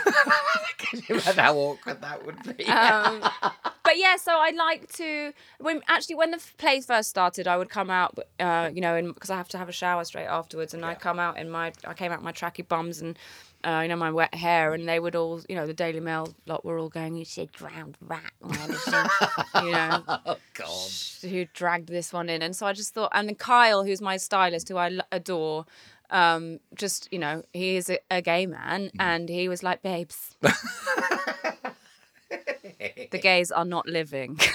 [0.77, 2.65] Can you imagine how awkward that would be?
[2.65, 3.21] um,
[3.83, 7.69] but yeah, so I like to when actually when the play first started, I would
[7.69, 10.83] come out, uh, you know, because I have to have a shower straight afterwards, and
[10.85, 13.17] I come out in my I came out in my tracky bums and.
[13.63, 16.33] Uh, you know my wet hair, and they would all, you know, the Daily Mail
[16.47, 18.31] lot were all going, "You said drowned rat,"
[19.63, 20.91] you know, oh god.
[21.29, 22.41] who dragged this one in.
[22.41, 25.65] And so I just thought, and then Kyle, who's my stylist, who I adore,
[26.09, 30.35] um, just you know, he is a, a gay man, and he was like, "Babes,
[33.11, 34.39] the gays are not living."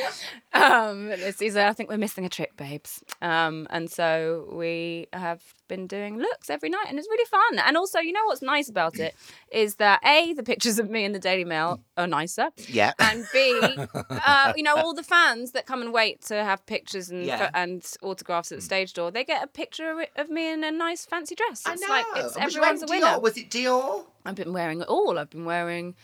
[0.54, 3.02] um, I think we're missing a trick, babes.
[3.20, 7.58] Um, and so we have been doing looks every night, and it's really fun.
[7.66, 9.14] And also, you know what's nice about it
[9.52, 12.92] is that a the pictures of me in the Daily Mail are nicer, Yeah.
[12.98, 13.60] and b
[14.10, 17.50] uh, you know all the fans that come and wait to have pictures and Yeah.
[17.54, 21.06] and autographs at the stage door, they get a picture of, me in a nice
[21.06, 21.62] fancy dress.
[21.66, 21.88] I It's know.
[21.88, 23.06] like it's everyone's a winner.
[23.06, 23.22] Dior?
[23.22, 24.04] Was it Dior?
[24.24, 25.18] I've been wearing it all.
[25.18, 25.94] I've been wearing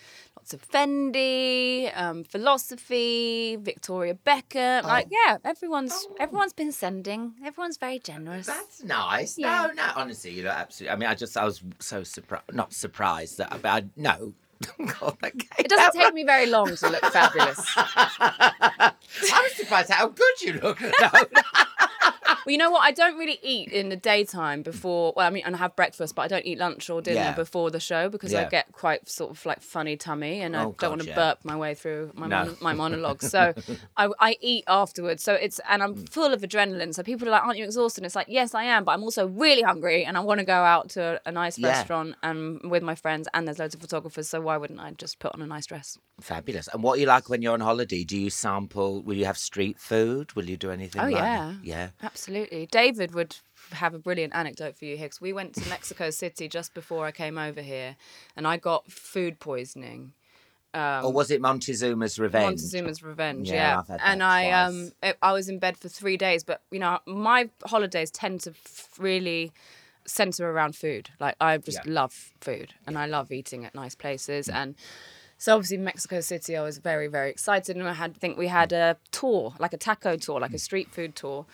[0.53, 4.85] lots of Fendi, um, Philosophy, Victoria Beckham.
[4.85, 7.35] Like, yeah, everyone's everyone's been sending.
[7.45, 8.49] Everyone's very generous.
[8.49, 8.55] Oh.
[8.55, 9.39] That's nice.
[9.39, 9.67] Yeah.
[9.67, 9.93] No, no.
[9.97, 10.93] Honestly, you know, absolutely.
[10.93, 12.45] I mean, I just, I was so surprised.
[12.53, 14.33] Not surprised that, but I no.
[15.01, 17.65] God, It doesn't take me very long to look fabulous.
[17.77, 18.93] I
[19.31, 20.81] was surprised how good you look.
[21.01, 21.11] No.
[22.49, 22.83] Well, you know what?
[22.83, 25.13] I don't really eat in the daytime before.
[25.15, 27.35] Well, I mean, and I have breakfast, but I don't eat lunch or dinner Yeah.
[27.35, 30.65] before the show because I get quite sort of like funny tummy, and I Oh,
[30.69, 31.15] don't God, want to yeah.
[31.15, 32.45] burp my way through my No.
[32.47, 33.21] mon- my monologue.
[33.37, 33.53] So
[33.99, 35.23] I, I eat afterwards.
[35.23, 36.09] So it's and I'm Mm.
[36.09, 36.95] full of adrenaline.
[36.95, 39.03] So people are like, "Aren't you exhausted?" And it's like, "Yes, I am," but I'm
[39.03, 41.69] also really hungry, and I want to go out to a nice Yeah.
[41.69, 43.29] restaurant and with my friends.
[43.35, 45.99] And there's loads of photographers, so why wouldn't I just put on a nice dress?
[46.21, 46.69] Fabulous.
[46.73, 48.03] And what are you like when you're on holiday?
[48.03, 49.03] Do you sample?
[49.03, 50.33] Will you have street food?
[50.33, 51.01] Will you do anything?
[51.01, 51.91] Oh like yeah, yeah.
[52.03, 52.67] absolutely.
[52.67, 53.37] David would
[53.73, 55.21] have a brilliant anecdote for you, Hicks.
[55.21, 57.97] We went to Mexico City just before I came over here,
[58.37, 60.13] and I got food poisoning.
[60.75, 62.61] or was it Montezuma's Revenge?
[62.61, 63.97] Montezuma's Revenge, Yeah, yeah.
[64.03, 66.99] And that I um it, I was in bed for three days, but you know
[67.07, 69.53] my holidays tend to f- really
[70.05, 71.11] center around food.
[71.21, 71.93] Like I just Yeah.
[71.93, 74.75] love food, and I love eating at nice places and.
[75.41, 78.49] So obviously Mexico City, I was very very excited, and I had I think we
[78.49, 81.47] had a tour, like a taco tour, like a street food tour,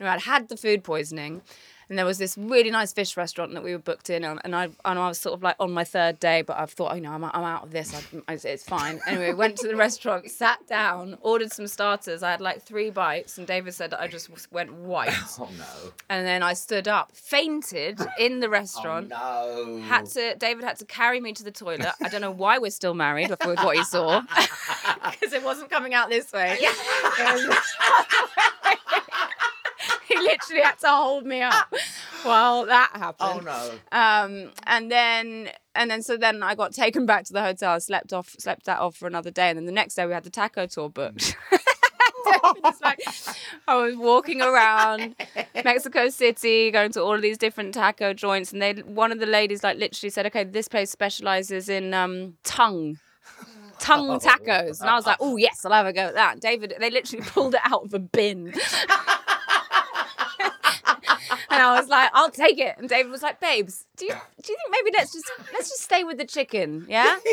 [0.00, 1.42] and I had had the food poisoning,
[1.88, 4.54] and there was this really nice fish restaurant that we were booked in on, and
[4.54, 6.94] I and I was sort of like on my third day, but I thought, oh,
[6.94, 7.94] you know, I'm, I'm out of this,
[8.28, 9.00] I, it's fine.
[9.06, 12.22] Anyway, went to the restaurant, sat down, ordered some starters.
[12.22, 15.64] I had like three bites, and David said that I just went white, Oh no.
[16.10, 19.08] and then I stood up, fainted in the Oh restaurant.
[19.08, 19.80] no.
[19.86, 20.34] Had to.
[20.36, 21.92] David had to carry me to the toilet.
[22.02, 24.20] I don't know why we're still married with what he saw,
[25.10, 26.56] because it wasn't coming out this way.
[26.60, 26.66] He
[30.22, 31.72] literally had to hold me up
[32.22, 33.48] while that happened.
[33.48, 33.98] Oh no.
[33.98, 38.12] Um, and then and then so then I got taken back to the hotel, slept
[38.12, 40.30] off, slept that off for another day, and then the next day we had the
[40.30, 41.36] taco tour booked.
[42.82, 43.00] Like,
[43.66, 45.14] I was walking around
[45.64, 49.26] Mexico City, going to all of these different taco joints, and they one of the
[49.26, 52.98] ladies like literally said, "Okay, this place specializes in um, tongue."
[53.78, 56.74] Tongue tacos, and I was like, "Oh yes, I'll have a go at that." David,
[56.80, 58.52] they literally pulled it out of a bin,
[61.58, 64.52] and I was like, "I'll take it." And David was like, "Babes, do you do
[64.52, 67.18] you think maybe let's just let's just stay with the chicken, yeah?"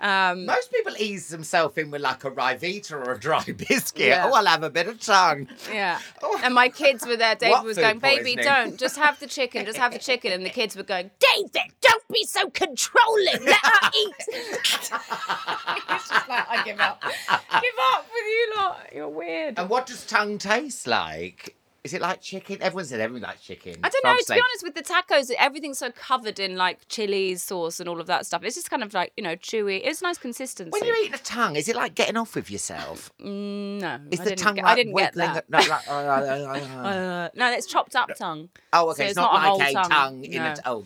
[0.00, 4.08] Um, Most people ease themselves in with like a Ryvita or a dry biscuit.
[4.08, 4.24] Yeah.
[4.28, 5.46] Oh, I'll have a bit of tongue.
[5.72, 6.00] yeah.
[6.42, 7.36] And my kids were there.
[7.36, 10.32] David What was going, "Baby, poisoning?" don't just have the chicken, just have the chicken."
[10.32, 13.44] And the kids were going, "David, don't be so controlling.
[13.44, 18.88] Let her eat." it's just like I give up, give up with you lot.
[18.92, 19.58] You're weird.
[19.58, 21.54] And what does tongue taste like?
[21.84, 22.56] Is it like chicken?
[22.62, 23.76] Everyone said everyone likes chicken.
[23.84, 24.16] I don't know.
[24.16, 28.00] To be honest, with the tacos, everything's so covered in like chilies, sauce, and all
[28.00, 28.42] of that stuff.
[28.42, 29.82] It's just kind of like you know chewy.
[29.84, 30.70] It's a nice consistency.
[30.70, 33.12] When you're eating a tongue, is it like getting off with yourself?
[33.24, 35.48] Mm, no, Is I the tongue get, like I didn't get that.
[35.50, 38.48] No, like, uh, uh, no, it's chopped up tongue.
[38.72, 39.02] oh, so okay.
[39.04, 39.90] it's it's, not, not a like a tongue.
[39.90, 40.52] tongue, in No.
[40.52, 40.54] a.
[40.54, 40.84] T- oh,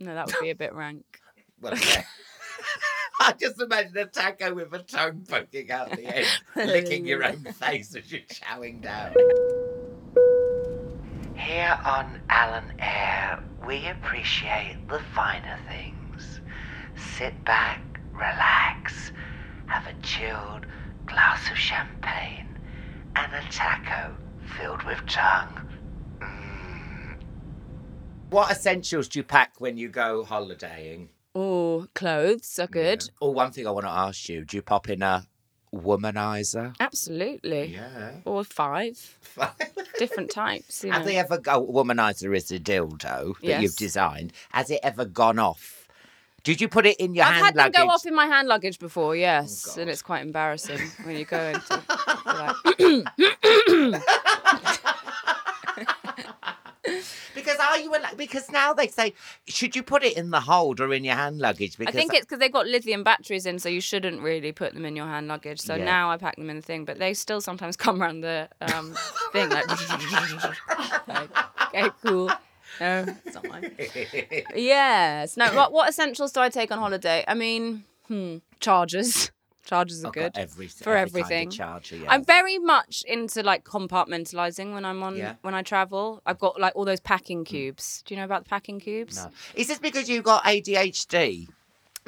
[0.00, 1.04] No, that would be a bit rank.
[1.60, 2.04] well, okay.
[3.20, 6.26] I just imagine a taco with a tongue poking out the end,
[6.56, 9.14] licking your own face as you're chowing down.
[11.34, 16.40] Here on Alan Air, we appreciate the finer things.
[17.16, 19.12] Sit back, relax,
[19.66, 20.66] have a chilled
[21.06, 22.58] glass of champagne
[23.16, 24.14] and a taco
[24.56, 25.60] filled with tongue.
[26.20, 27.16] Mm.
[28.30, 31.08] What essentials do you pack when you go holidaying?
[31.34, 33.04] Oh, clothes are good.
[33.20, 35.26] Oh, one thing I want to ask you: Do you pop in a
[35.74, 36.74] womanizer?
[36.80, 37.74] Absolutely.
[37.74, 38.10] Yeah.
[38.24, 39.18] Or five.
[39.98, 40.84] Different types.
[40.84, 41.06] You Have know.
[41.06, 41.64] they ever go?
[41.66, 43.62] Womanizer is a dildo that Yes.
[43.62, 44.32] you've designed.
[44.52, 45.86] Has it ever gone off?
[46.44, 47.80] Did you put it in your I've hand had them luggage?
[47.80, 51.16] Oh, go off in my hand luggage before, oh, yes, and it's quite embarrassing when
[51.16, 51.82] you go into.
[52.24, 52.56] like,
[57.58, 58.16] Because are you allowed?
[58.16, 59.14] Because now they say,
[59.46, 61.76] should you put it in the hold or in your hand luggage?
[61.76, 64.74] Because I think it's because they've got lithium batteries in, so you shouldn't really put
[64.74, 65.60] them in your hand luggage.
[65.60, 65.84] So Yeah.
[65.84, 68.94] now I pack them in the thing, but they still sometimes come around the um,
[69.32, 69.66] thing like,
[71.08, 71.30] like,
[71.68, 72.30] okay, cool.
[72.80, 73.76] No, it's not mine.
[74.54, 75.36] Yes.
[75.36, 75.52] No.
[75.54, 77.24] What what essentials do I take on holiday?
[77.26, 79.30] I mean, hmm, chargers.
[79.68, 81.50] Chargers are good every- for every everything.
[81.50, 82.10] charger, yeah.
[82.10, 85.34] I'm very much into like compartmentalizing when I'm on Yeah.
[85.42, 86.22] when I travel.
[86.24, 87.48] I've got like all those packing mm.
[87.48, 88.02] cubes.
[88.06, 89.16] Do you know about the packing cubes?
[89.16, 89.30] No.
[89.54, 91.48] Is this because you got ADHD?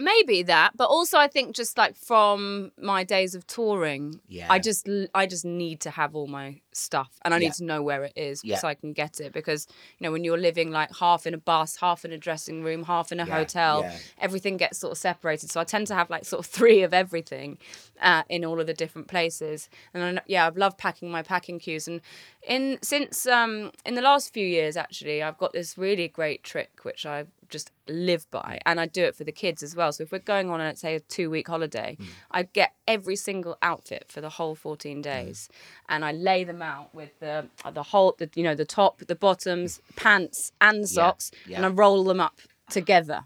[0.01, 4.47] Maybe that but also i think just like from my days of touring Yeah.
[4.51, 7.47] i just i just need to have all my stuff and i Yeah.
[7.49, 8.59] need to know where it is Yeah.
[8.59, 9.67] so i can get it because
[9.99, 12.85] you know when you're living like half in a bus half in a dressing room
[12.85, 16.09] half in a Yeah, hotel everything gets sort of separated so i tend to have
[16.11, 17.59] like sort of three of everything
[18.01, 21.59] uh, in all of the different places and I, yeah i've loved packing my packing
[21.59, 22.01] cues and
[22.47, 26.71] in since um in the last few years actually i've got this really great trick
[26.85, 28.63] which i just live by mm.
[28.67, 29.93] and I do it for the kids as well.
[29.93, 32.07] So if we're going on, let's say, a two week holiday, Mm.
[32.31, 35.03] I get every single outfit for the whole 14 mm.
[35.03, 35.49] days
[35.89, 39.01] and I lay them out with the uh, the whole, the, you know, the top,
[39.07, 41.57] the bottoms, pants and socks yeah.
[41.57, 42.39] and I roll them up
[42.71, 43.25] together.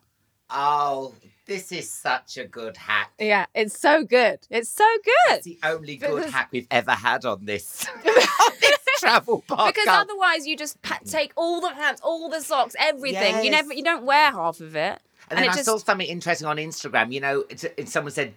[0.51, 1.15] Oh,
[1.47, 3.13] this is such a good hack.
[3.19, 4.39] Yeah, it's so good.
[4.51, 5.37] It's so good.
[5.37, 9.45] It's the only good Because- hack we've ever had on this, on this travel.
[9.49, 13.45] Because otherwise, you just pa- take all the pants, all the socks, everything.
[13.45, 16.07] You never, you don't wear half of it, And then it I just saw something
[16.07, 17.13] interesting on Instagram.
[17.13, 18.35] You know, it's, it's someone said,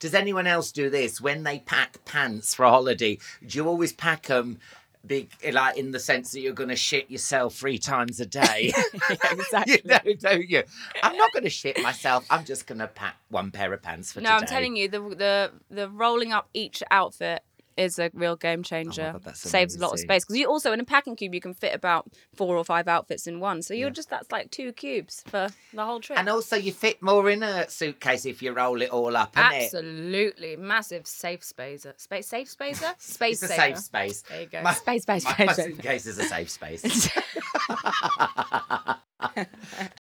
[0.00, 3.18] "Does anyone else do this when they pack pants for a holiday?
[3.46, 4.58] Do you always pack them?"
[5.06, 8.72] Big, like in the sense that you're going to shit yourself three times a day.
[9.30, 9.80] exactly.
[9.84, 10.64] you know, don't you?
[11.00, 12.26] I'm not going to shit myself.
[12.28, 14.34] I'm just going to pack one pair of pants for No, today.
[14.40, 17.44] I'm telling you, the the the rolling up each outfit
[17.76, 19.12] is a real game oh changer.
[19.14, 21.40] Oh God, Saves a lot of space because you also in a packing cube you
[21.40, 23.62] can fit about four or five outfits in one.
[23.62, 26.18] So you're just that's like two cubes for the whole trip.
[26.18, 29.32] And also, you fit more in a suitcase if you roll it all up?
[29.36, 31.94] Absolutely, massive safe spacer.
[31.96, 32.94] Space safe spacer.
[32.98, 34.22] Space It's a safe space.
[34.22, 34.62] There you go.
[34.62, 35.46] My- space, space, My, space.
[35.46, 37.08] my suitcase is a safe space.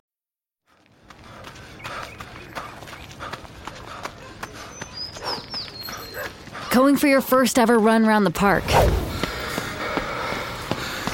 [6.71, 8.63] Going for your first ever run around the park.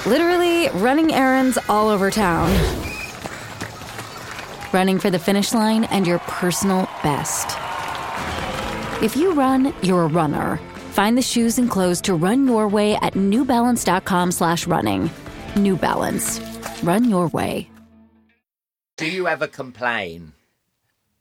[0.06, 2.50] Literally running errands all over town.
[4.72, 7.58] Running for the finish line and your personal best.
[9.04, 10.58] If you run, you're a runner.
[10.92, 15.10] Find the shoes and clothes to run your way at newbalance.com slash running.
[15.56, 16.40] New Balance.
[16.84, 17.70] Run your way.
[18.98, 20.34] Do you ever complain?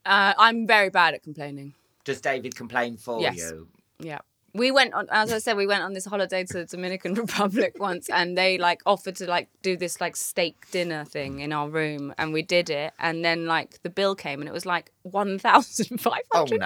[0.04, 1.74] Uh, I'm very bad at complaining.
[2.04, 3.36] Does David complain for Yes.
[3.36, 3.68] you?
[3.98, 4.18] Yeah.
[4.54, 7.72] we went on as i said we went on this holiday to the dominican republic
[7.78, 11.68] once and they like offered to like do this like steak dinner thing in our
[11.68, 14.92] room and we did it and then like the bill came and it was like
[15.06, 16.56] $1500 Oh, no.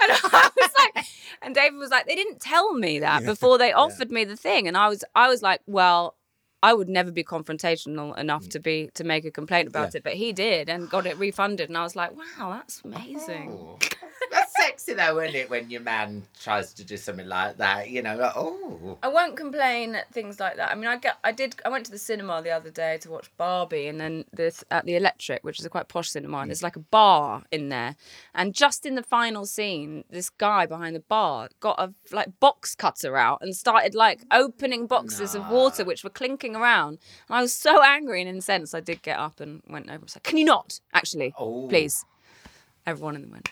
[0.00, 1.04] and i was like
[1.42, 4.68] and david was like they didn't tell me that before they offered me the thing
[4.68, 6.16] and i was i was like well
[6.62, 10.14] I would never be confrontational enough to be to make a complaint about it, but
[10.14, 13.78] he did and got it refunded, and I was like, "Wow, that's amazing." Oh.
[14.30, 17.90] That's sexy though, isn't it, when your man tries to do something like that?
[17.90, 18.98] You know, like, oh.
[19.02, 20.70] I won't complain at things like that.
[20.70, 23.10] I mean, I get, I did, I went to the cinema the other day to
[23.10, 26.46] watch Barbie, and then this at the Electric, which is a quite posh cinema, and
[26.46, 26.48] mm.
[26.48, 27.96] there's like a bar in there,
[28.34, 32.74] and just in the final scene, this guy behind the bar got a like box
[32.74, 37.40] cutter out and started like opening boxes of water which were clinking around, and I
[37.40, 40.38] was so angry and incensed, I did get up and went over and said, "Can
[40.38, 41.68] you not actually, Oh.
[41.68, 42.04] please?"
[42.86, 43.48] Everyone in the went.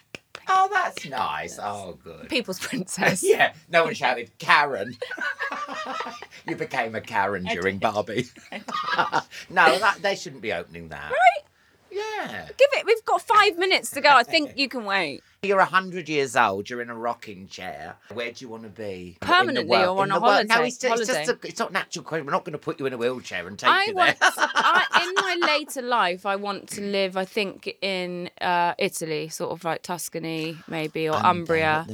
[0.49, 1.59] Oh, that's nice.
[1.61, 2.29] Oh, good.
[2.29, 3.23] People's princess.
[3.33, 4.97] Yeah, no one shouted, Karen.
[6.49, 8.27] you became a Karen during Barbie.
[9.49, 11.11] no, that, they shouldn't be opening that.
[11.11, 11.32] Right?
[12.31, 12.47] Yeah.
[12.47, 12.87] Give it.
[12.87, 14.11] We've got five minutes to go.
[14.11, 15.23] I think you can wait.
[15.45, 17.97] You're 100 years old, you're in a rocking chair.
[18.13, 19.17] Where do you want to be?
[19.21, 20.47] Permanently world- or on a the world?
[20.47, 22.27] No, holiday- it's, just, it's, just a, it's not a natural question.
[22.27, 24.31] We're not going to put you in a wheelchair and take I you want, there.
[24.37, 27.17] I, in my later life, I want to live.
[27.17, 31.89] I think in uh, Italy, sort of like Tuscany, maybe or Umbria,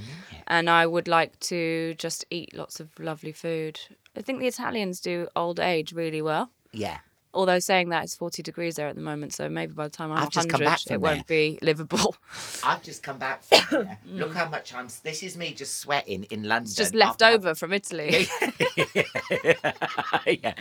[0.47, 3.81] and I would like to just eat lots of lovely food.
[4.15, 6.51] I think the Italians do old age really well.
[6.73, 6.99] yeah.
[7.39, 10.11] Although saying that it's 40 degrees there at the moment, so maybe by the time
[10.11, 12.17] I'm I've just come 100, back from it won't be livable.
[12.65, 13.99] I've just come back from there.
[14.07, 14.89] Look how much I'm.
[15.05, 16.65] This is me just sweating in London.
[16.65, 18.27] It's just left after over from Italy.
[20.27, 20.55] yeah.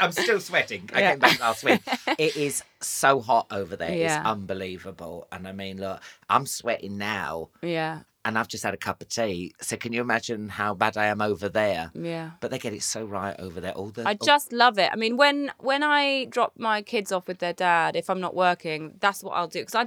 [0.00, 0.88] I'm still sweating.
[0.94, 1.10] I Yeah.
[1.10, 1.82] came back last week.
[2.18, 3.94] It is so hot over there.
[3.94, 4.18] Yeah.
[4.20, 5.26] It's unbelievable.
[5.30, 9.08] And I mean, look, I'm sweating now yeah, and I've just had a cup of
[9.08, 9.54] tea.
[9.60, 11.90] So can you imagine how bad I am over there?
[11.94, 12.30] yeah.
[12.40, 13.72] But they get it so right over there.
[13.72, 14.90] All the I all- just love it.
[14.92, 18.34] I mean, when when I drop my kids off with their dad, if I'm not
[18.34, 19.60] working, that's what I'll do.
[19.60, 19.86] Because I,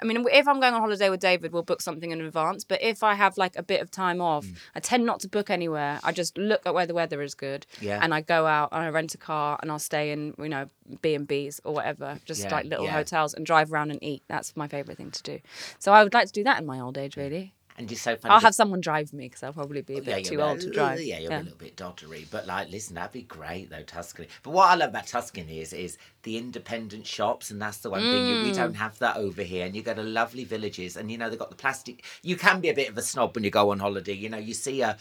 [0.00, 2.64] I mean, if I'm going on holiday with David, we'll book something in advance.
[2.64, 4.56] But if I have like a bit of time off, Mm.
[4.74, 5.98] I tend not to book anywhere.
[6.04, 7.98] I just look at where the weather is good, Yeah.
[8.02, 10.68] and I go out and I rent a car and I'll stay in, you know,
[11.02, 12.92] B and B's or whatever, just Yeah, like little yeah.
[12.92, 14.22] hotels and drive around and eat.
[14.28, 15.40] That's my favorite thing to do.
[15.78, 17.54] So I would like to do that in my old age, really.
[17.78, 18.34] And you're so funny.
[18.34, 20.70] I'll have someone drive me because I'll probably be a bit Yeah, too old to
[20.70, 21.00] drive.
[21.02, 22.24] Yeah, you're a little bit doddery.
[22.30, 24.28] But like, listen, that'd be great though, Tuscany.
[24.42, 28.08] But what I love about Tuscany is is the independent shops, and that's the one
[28.08, 28.56] thing you, we Mm.
[28.56, 29.66] don't have that over here.
[29.66, 32.04] And you go to lovely villages, and you know they've got the plastic.
[32.22, 34.14] You can be a bit of a snob when you go on holiday.
[34.14, 34.96] You know, you see a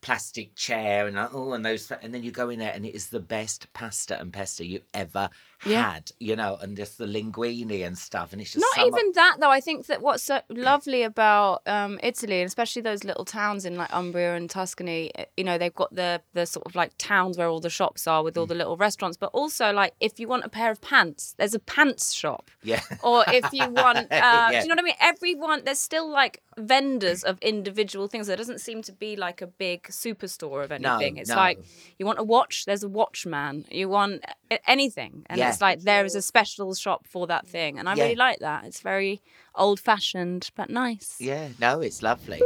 [0.00, 3.08] plastic chair and oh, and those, and then you go in there, and it is
[3.08, 5.28] the best pasta and pesto you ever
[5.64, 5.92] Yeah.
[5.94, 6.12] had.
[6.18, 9.50] You know, and just the linguine and stuff, and it's just Not even that though.
[9.50, 13.76] I think that what's so lovely about um, Italy, and especially those little towns in
[13.76, 17.36] like Umbria and Tuscany, eh, you know, they've got the the sort of like towns
[17.38, 18.48] where all the shops are with all Mm.
[18.50, 19.16] the little restaurants.
[19.16, 22.50] But also, like, if you want a pair of pants, there's a pants shop.
[22.62, 22.82] Yeah.
[23.02, 24.50] Or if you want, uh, Yeah.
[24.50, 24.94] do you know what I mean?
[25.00, 28.26] Everyone, there's still like vendors of individual things.
[28.26, 31.14] There doesn't seem to be like a big superstore of anything.
[31.14, 31.36] No, it's no.
[31.36, 31.58] like
[31.98, 33.66] you want a watch, there's a watchman.
[33.70, 34.24] You want
[34.66, 35.49] anything, and Yeah.
[35.50, 38.04] It's like there is a special shop for that thing, and I Yeah.
[38.04, 38.64] really like that.
[38.64, 39.20] It's very
[39.54, 41.16] old fashioned but nice.
[41.20, 42.40] Yeah, no, it's lovely.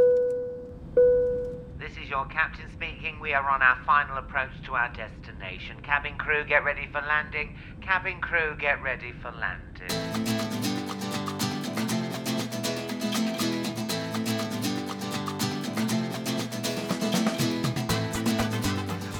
[1.77, 3.19] This is your captain speaking.
[3.19, 5.81] We are on our final approach to our destination.
[5.83, 7.57] Cabin crew, get ready for landing.
[7.81, 10.34] Cabin crew, get ready for landing.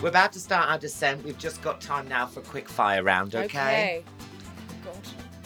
[0.06, 1.24] We're about to start our descent.
[1.24, 3.44] We've just got time now for a quick fire round, okay?
[3.48, 4.04] Okay.
[4.84, 4.96] God.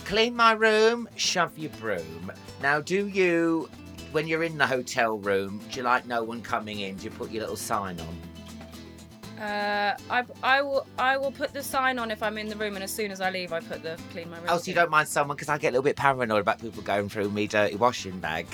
[0.03, 2.29] Clean my room, shove your broom.
[2.61, 3.69] Now, do you,
[4.11, 6.97] when you're in the hotel room, do you like no one coming in?
[6.97, 9.41] Do you put your little sign on?
[9.41, 12.75] Uh, I, I will I will put the sign on if I'm in the room,
[12.75, 14.47] and as soon as I leave, I put the clean my room.
[14.49, 15.37] Oh, so you don't mind someone?
[15.37, 18.45] Because I get a little bit paranoid about people going through me dirty washing bag.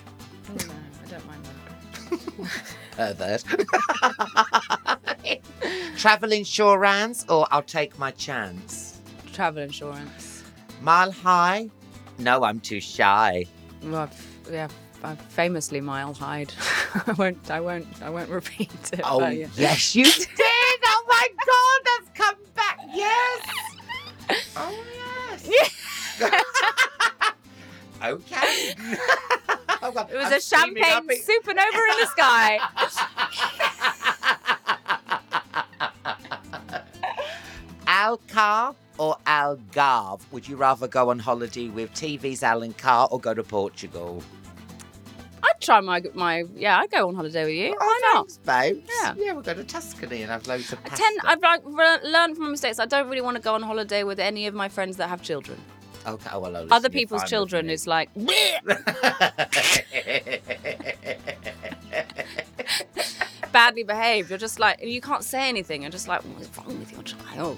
[0.51, 2.75] Oh, no, I don't mind that.
[2.95, 3.43] Pervert.
[5.97, 9.01] Travel insurance or I'll take my chance?
[9.33, 10.43] Travel insurance.
[10.81, 11.69] Mile high?
[12.19, 13.45] No, I'm too shy.
[13.83, 14.67] Well, I've, yeah,
[15.03, 16.53] I'm famously mile hide.
[17.07, 17.51] I won't.
[17.51, 17.87] I won't.
[18.01, 19.01] I won't repeat it.
[19.03, 19.47] Oh, but yeah.
[19.55, 20.27] yes, you did.
[20.85, 22.79] Oh, my God, that's come back.
[22.93, 23.49] Yes.
[24.57, 24.73] Oh,
[25.39, 26.31] yes.
[28.03, 28.73] okay.
[29.95, 32.59] It was a champagne supernova in the sky.
[37.87, 40.21] Alcar or Algarve?
[40.31, 44.23] Would you rather go on holiday with TV's Alan Carr or go to Portugal?
[45.43, 46.43] I'd try my my.
[46.55, 47.77] Yeah, I'd go on holiday with you.
[47.79, 48.31] Oh, Why not?
[48.31, 48.37] thanks,
[48.83, 48.89] babes.
[49.01, 49.13] Yeah.
[49.17, 51.03] Yeah, we'll go to Tuscany and have loads of I pasta.
[51.03, 52.79] tend, I've like re- learned from my mistakes.
[52.79, 55.21] I don't really want to go on holiday with any of my friends that have
[55.21, 55.57] children.
[56.07, 58.09] Okay, oh, well, Other people's children is like
[63.55, 64.29] badly behaved.
[64.29, 65.83] You're just like you can't say anything.
[65.83, 67.57] You're just like, what's wrong with your child?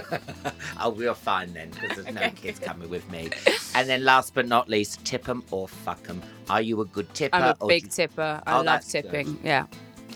[0.80, 3.30] oh, we're fine then because there's no kids coming with me.
[3.76, 6.20] And then last but not least, tip 'em or fuck 'em.
[6.50, 7.36] Are you a good tipper?
[7.36, 8.42] I'm a or big do tipper.
[8.46, 9.02] I Oh, love that's good.
[9.04, 9.38] tipping.
[9.44, 9.66] Yeah,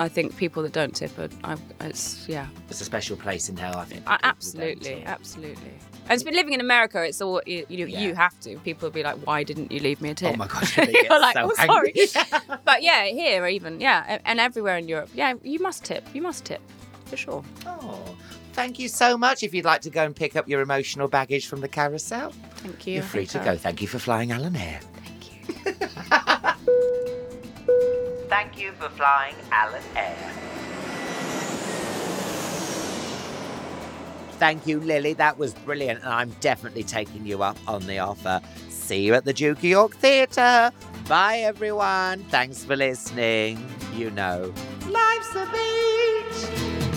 [0.01, 3.57] I think people that don't tip are, I, it's yeah, It's a special place in
[3.57, 4.03] hell, I think.
[4.07, 5.72] I, for people who don't absolutely, absolutely.
[6.05, 7.05] And it's been living in America.
[7.05, 8.01] It's all you, you, Yeah.
[8.01, 8.59] you have to.
[8.61, 10.86] People will be like, "Why didn't you leave me a tip?" Oh my gosh, they
[10.93, 11.95] get You're like, so "Oh, sorry."
[12.64, 16.05] but yeah, here even yeah, and everywhere in Europe, yeah, you must tip.
[16.12, 16.61] You must tip
[17.07, 17.45] for sure.
[17.66, 18.03] Oh,
[18.55, 19.43] thank you so much.
[19.45, 22.86] If you'd like to go and pick up your emotional baggage from the carousel, Thank
[22.86, 22.95] you.
[22.95, 23.57] you're free to go.
[23.57, 24.80] Thank you for flying Alan Air.
[25.05, 25.88] Thank you.
[28.33, 30.16] Thank you for flying Alan Air.
[34.39, 35.12] Thank you, Lily.
[35.12, 38.41] That was brilliant, and I'm definitely taking you up on the offer.
[38.70, 40.72] See you at the Duke of York Theatre.
[41.11, 42.24] Bye, everyone.
[42.30, 43.62] Thanks for listening.
[43.93, 44.51] You know,
[44.89, 46.91] life's a beach.